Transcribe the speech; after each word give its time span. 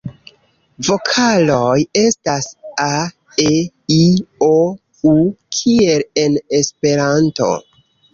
Vokaloj 0.85 1.73
estas: 2.03 2.47
a,e,i,o,u 2.85 5.13
kiel 5.59 6.07
en 6.23 6.39
Esperanto. 6.61 7.51